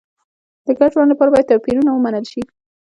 [0.65, 2.41] د ګډ ژوند لپاره باید توپیرونه ومنل شي.